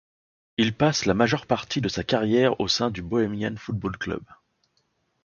Il 0.57 0.73
passe 0.73 1.05
la 1.05 1.13
majeure 1.13 1.45
partie 1.45 1.79
de 1.79 1.87
sa 1.87 2.03
carrière 2.03 2.59
au 2.59 2.67
sein 2.67 2.89
du 2.89 3.03
Bohemian 3.03 3.55
Football 3.55 3.99
Club. 3.99 4.23